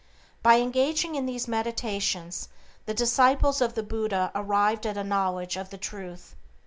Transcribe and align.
By 0.41 0.55
engaging 0.59 1.13
in 1.13 1.27
these 1.27 1.47
meditations 1.47 2.49
the 2.87 2.93
disciples 2.95 3.61
of 3.61 3.75
the 3.75 3.83
Buddha 3.83 4.31
arrived 4.33 4.87
at 4.87 4.97
a 4.97 5.03
knowledge 5.03 5.57
of 5.57 5.69
the 5.69 5.77
Truth. 5.77 6.35